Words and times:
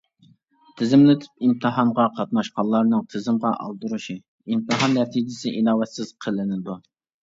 تىزىملىتىپ 0.79 1.45
ئىمتىھانغا 1.47 2.07
قاتناشقانلارنىڭ 2.17 3.05
تىزىمغا 3.13 3.55
ئالدۇرۇشى، 3.61 4.19
ئىمتىھان 4.25 5.01
نەتىجىسى 5.01 5.57
ئىناۋەتسىز 5.59 6.15
قىلىنىدۇ. 6.27 6.83